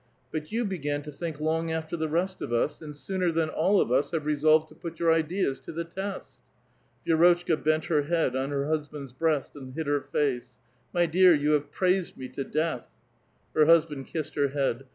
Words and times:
But 0.31 0.51
you 0.51 0.65
began 0.65 1.03
to 1.03 1.11
think' 1.11 1.39
long 1.39 1.69
after 1.71 1.95
the 1.95 2.07
rest 2.09 2.41
of 2.41 2.51
us, 2.51 2.81
and 2.81 2.95
sooner 2.95 3.31
than 3.31 3.49
all 3.49 3.79
of 3.79 3.91
us 3.91 4.09
have 4.09 4.25
re 4.25 4.35
solved 4.35 4.67
to 4.69 4.73
put 4.75 4.97
your 4.99 5.13
ideas 5.13 5.59
to 5.59 5.71
the 5.71 5.83
test." 5.83 6.39
Vit^rotchka 7.05 7.63
bent 7.63 7.85
her 7.85 8.01
head 8.01 8.35
on 8.35 8.49
her 8.49 8.65
husband's 8.65 9.13
breast, 9.13 9.55
and 9.55 9.75
hid 9.75 9.85
her 9.85 10.01
face.'' 10.01 10.57
My 10.91 11.05
dear, 11.05 11.35
you 11.35 11.51
have 11.51 11.71
praised 11.71 12.17
me 12.17 12.29
to 12.29 12.43
death." 12.43 12.89
Her 13.53 13.67
husband 13.67 14.07
kissed 14.07 14.33
her 14.33 14.47
head. 14.47 14.85